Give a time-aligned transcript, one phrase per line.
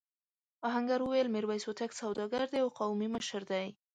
[0.67, 3.67] آهنګر وویل میرويس هوتک سوداګر دی او قومي مشر دی.